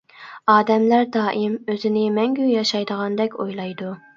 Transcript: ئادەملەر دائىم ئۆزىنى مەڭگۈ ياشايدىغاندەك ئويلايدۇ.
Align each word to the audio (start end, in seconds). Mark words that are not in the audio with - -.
ئادەملەر 0.53 1.05
دائىم 1.17 1.59
ئۆزىنى 1.73 2.07
مەڭگۈ 2.17 2.51
ياشايدىغاندەك 2.55 3.39
ئويلايدۇ. 3.45 3.97